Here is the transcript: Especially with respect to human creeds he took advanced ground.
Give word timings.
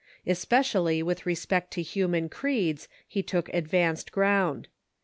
Especially 0.25 1.03
with 1.03 1.27
respect 1.27 1.69
to 1.69 1.83
human 1.83 2.27
creeds 2.27 2.87
he 3.07 3.21
took 3.21 3.49
advanced 3.49 4.11
ground. 4.11 4.67